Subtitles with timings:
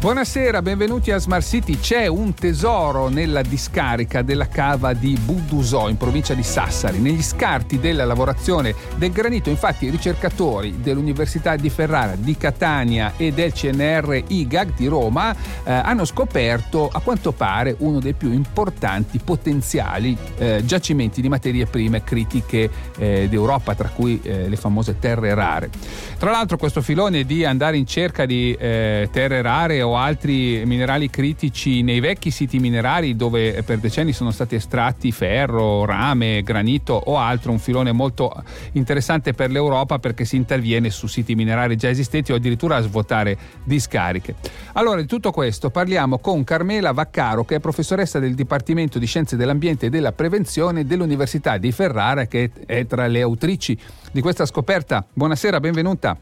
[0.00, 1.76] Buonasera, benvenuti a Smart City.
[1.76, 7.00] C'è un tesoro nella discarica della cava di Budusò in provincia di Sassari.
[7.00, 13.32] Negli scarti della lavorazione del granito, infatti, i ricercatori dell'Università di Ferrara, di Catania e
[13.32, 19.18] del CNR IGAG di Roma eh, hanno scoperto a quanto pare uno dei più importanti
[19.18, 25.34] potenziali eh, giacimenti di materie prime critiche eh, d'Europa, tra cui eh, le famose terre
[25.34, 25.70] rare.
[26.18, 31.08] Tra l'altro questo filone di andare in cerca di eh, terre rare o altri minerali
[31.10, 37.18] critici nei vecchi siti minerari dove per decenni sono stati estratti ferro, rame, granito o
[37.18, 38.32] altro, un filone molto
[38.72, 43.36] interessante per l'Europa perché si interviene su siti minerari già esistenti o addirittura a svuotare
[43.64, 44.34] discariche.
[44.74, 49.36] Allora di tutto questo parliamo con Carmela Vaccaro che è professoressa del Dipartimento di Scienze
[49.36, 53.78] dell'Ambiente e della Prevenzione dell'Università di Ferrara che è tra le autrici
[54.12, 55.04] di questa scoperta.
[55.12, 56.16] Buonasera, benvenuta.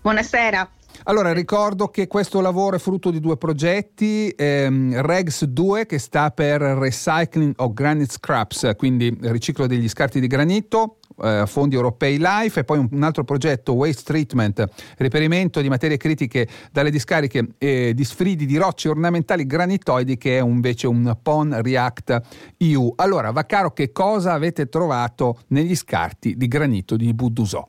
[0.00, 0.68] Buonasera.
[1.04, 6.30] Allora, ricordo che questo lavoro è frutto di due progetti, ehm, REGS 2 che sta
[6.30, 12.60] per Recycling of Granite Scraps, quindi riciclo degli scarti di granito, eh, fondi europei LIFE
[12.60, 14.64] e poi un, un, altro progetto Waste Treatment,
[14.96, 20.42] reperimento di materie critiche dalle discariche eh, di sfridi di rocce ornamentali granitoidi che è
[20.42, 22.20] invece un PON React
[22.58, 22.92] EU.
[22.96, 27.66] Allora, Vaccaro, che cosa avete trovato negli scarti di granito di Budusò?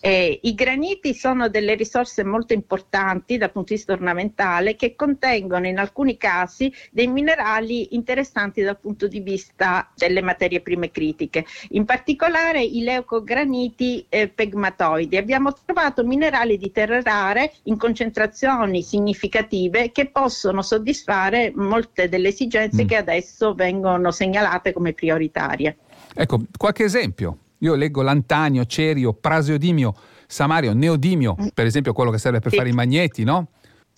[0.00, 5.66] Eh, I graniti sono delle risorse molto importanti dal punto di vista ornamentale che contengono
[5.66, 11.84] in alcuni casi dei minerali interessanti dal punto di vista delle materie prime critiche, in
[11.84, 15.16] particolare i leucograniti eh, pegmatoidi.
[15.16, 22.84] Abbiamo trovato minerali di terre rare in concentrazioni significative che possono soddisfare molte delle esigenze
[22.84, 22.86] mm.
[22.86, 25.76] che adesso vengono segnalate come prioritarie.
[26.14, 27.38] Ecco, qualche esempio.
[27.58, 29.94] Io leggo lantanio, cerio, praseodimio,
[30.26, 31.46] samario, neodimio, mm.
[31.54, 32.56] per esempio quello che serve per sì.
[32.56, 33.48] fare i magneti, no?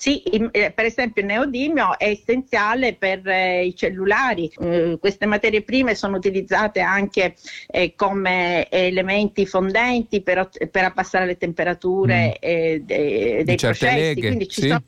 [0.00, 4.50] Sì, eh, per esempio il neodimio è essenziale per eh, i cellulari.
[4.58, 7.34] Eh, queste materie prime sono utilizzate anche
[7.66, 12.32] eh, come elementi fondenti per, per abbassare le temperature mm.
[12.40, 13.94] Eh, de, dei processi.
[13.94, 14.68] Leghe, Quindi ci sì.
[14.68, 14.82] sono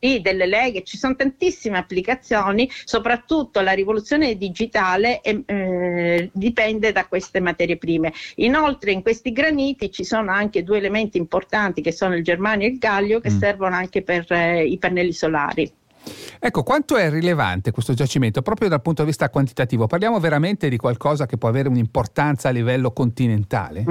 [0.00, 5.42] sì, delle leghe, ci sono tantissime applicazioni, soprattutto la rivoluzione digitale eh,
[6.32, 8.12] dipende da queste materie prime.
[8.36, 12.70] Inoltre in questi graniti ci sono anche due elementi importanti che sono il germanio e
[12.70, 13.38] il gallio che mm.
[13.38, 15.72] servono anche per eh, i pannelli solari.
[16.40, 19.86] Ecco, quanto è rilevante questo giacimento proprio dal punto di vista quantitativo?
[19.86, 23.84] Parliamo veramente di qualcosa che può avere un'importanza a livello continentale?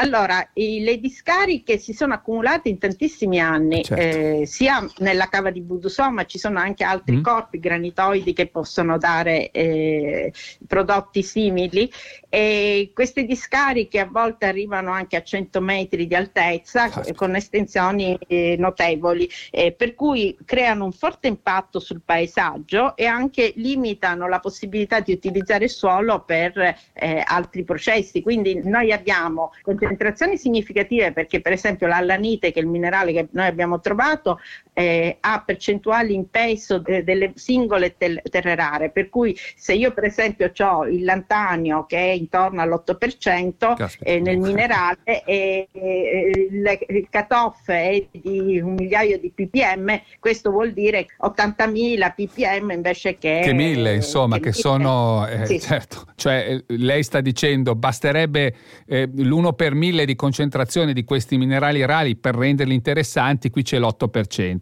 [0.00, 4.40] Allora, i, le discariche si sono accumulate in tantissimi anni, certo.
[4.40, 7.22] eh, sia nella cava di Budusò, ma ci sono anche altri mm.
[7.22, 10.32] corpi granitoidi che possono dare eh,
[10.66, 11.90] prodotti simili.
[12.30, 17.12] E queste discariche a volte arrivano anche a 100 metri di altezza, certo.
[17.12, 24.28] con estensioni eh, notevoli, per cui creano un forte impatto sul paesaggio e anche limitano
[24.28, 26.56] la possibilità di utilizzare il suolo per
[26.94, 28.22] eh, altri processi.
[28.22, 29.50] Quindi noi abbiamo
[29.90, 34.38] concentrazioni significative perché per esempio l'allanite, che è il minerale che noi abbiamo trovato,
[34.72, 39.92] eh, ha percentuali in peso de- delle singole tel- terre rare, per cui se io
[39.92, 47.08] per esempio ho il lantanio che è intorno all'8% eh, nel minerale e il, il
[47.10, 53.40] cut-off è di un migliaio di ppm, questo vuol dire 80.000 ppm invece che...
[53.42, 55.26] Che mille, insomma, che, che sono...
[55.26, 55.60] Eh, sì.
[55.60, 58.54] Certo, cioè lei sta dicendo basterebbe
[58.86, 63.78] eh, l'1 per mille di concentrazione di questi minerali rari per renderli interessanti, qui c'è
[63.78, 64.56] l'8%.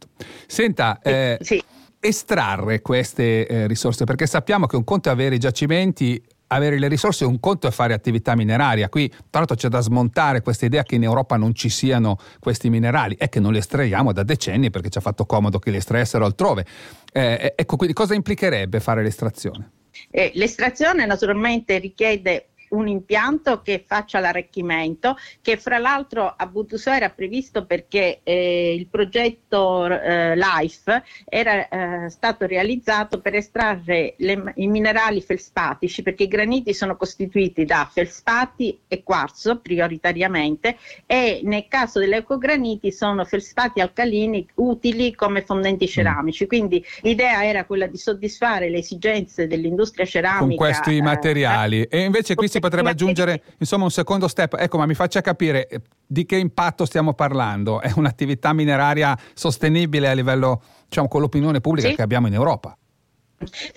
[0.46, 1.62] Senta, eh, sì.
[1.98, 6.88] estrarre queste eh, risorse, perché sappiamo che un conto è avere i giacimenti, avere le
[6.88, 8.90] risorse, un conto è fare attività mineraria.
[8.90, 12.68] Qui, tra l'altro, c'è da smontare questa idea che in Europa non ci siano questi
[12.68, 15.78] minerali e che non li estraiamo da decenni perché ci ha fatto comodo che li
[15.78, 16.66] estraessero altrove.
[17.10, 19.70] Eh, ecco, quindi cosa implicherebbe fare l'estrazione?
[20.10, 27.10] Eh, l'estrazione naturalmente richiede un impianto che faccia l'arricchimento, che fra l'altro a Butuso era
[27.10, 34.66] previsto perché eh, il progetto eh, LIFE era eh, stato realizzato per estrarre le, i
[34.66, 40.76] minerali felspatici, perché i graniti sono costituiti da felspati e quarzo prioritariamente
[41.06, 45.88] e nel caso degli ecograniti sono felspati alcalini utili come fondenti mm.
[45.88, 46.46] ceramici.
[46.46, 50.46] Quindi l'idea era quella di soddisfare le esigenze dell'industria ceramica.
[50.46, 51.82] Con questi eh, materiali.
[51.82, 54.56] e invece qui si si potrebbe aggiungere insomma un secondo step.
[54.58, 57.80] Ecco, ma mi faccia capire eh, di che impatto stiamo parlando.
[57.80, 61.94] È un'attività mineraria sostenibile a livello, diciamo, con l'opinione pubblica sì.
[61.94, 62.76] che abbiamo in Europa.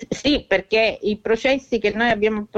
[0.08, 2.48] Sì, perché i processi che noi abbiamo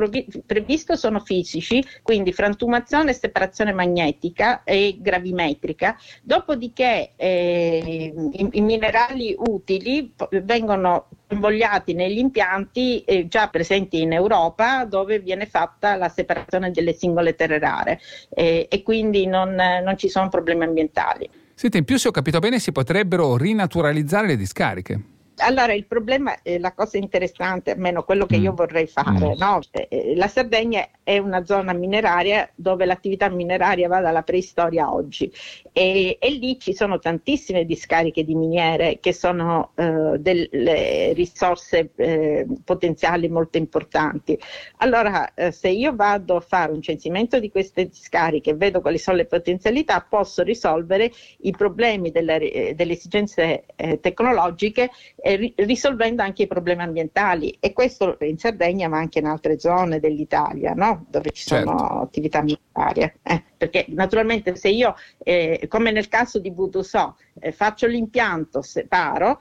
[0.46, 10.14] previsto sono fisici, quindi frantumazione separazione magnetica e gravimetrica, dopodiché eh, i, i, minerali utili
[10.42, 16.94] vengono convogliati negli impianti eh, già presenti in Europa dove viene fatta la separazione delle
[16.94, 18.00] singole terre rare
[18.30, 21.28] eh, e quindi non, non ci sono problemi ambientali.
[21.54, 25.13] Senti, in più se ho capito bene si potrebbero rinaturalizzare le discariche.
[25.38, 28.56] Allora, il problema, eh, la cosa interessante, almeno quello che io mm.
[28.56, 29.38] vorrei fare, mm.
[29.38, 29.60] no?
[29.72, 35.30] eh, la Sardegna è una zona mineraria dove l'attività mineraria va dalla preistoria a oggi
[35.72, 42.46] e, e lì ci sono tantissime discariche di miniere che sono eh, delle risorse eh,
[42.64, 44.38] potenziali molto importanti.
[44.78, 48.98] Allora, eh, se io vado a fare un censimento di queste discariche e vedo quali
[48.98, 51.10] sono le potenzialità, posso risolvere
[51.40, 54.90] i problemi delle, delle esigenze eh, tecnologiche
[55.26, 59.98] eh, risolvendo anche i problemi ambientali e questo in Sardegna ma anche in altre zone
[59.98, 61.06] dell'Italia no?
[61.08, 61.70] dove ci certo.
[61.70, 63.20] sono attività minerarie.
[63.22, 69.40] Eh, perché naturalmente se io, eh, come nel caso di Budusò, eh, faccio l'impianto, separo,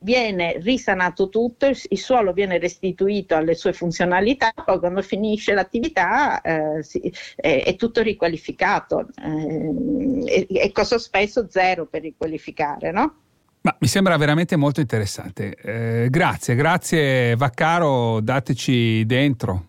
[0.00, 6.42] viene risanato tutto, il, il, suolo viene restituito alle sue funzionalità, poi quando finisce l'attività
[6.42, 12.90] eh, si, è tutto riqualificato eh, e, e costo spesso zero per riqualificare.
[12.90, 13.23] No?
[13.64, 15.54] Ma mi sembra veramente molto interessante.
[15.54, 19.68] Eh, grazie, grazie Vaccaro, dateci dentro.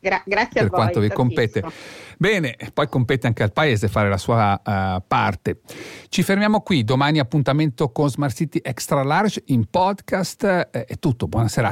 [0.00, 0.78] Gra- grazie per a voi.
[0.80, 1.62] quanto vi compete.
[2.18, 5.60] Bene, poi compete anche al Paese fare la sua uh, parte.
[6.08, 10.42] Ci fermiamo qui, domani appuntamento con Smart City Extra Large in podcast.
[10.42, 11.68] Eh, è tutto, buona serata.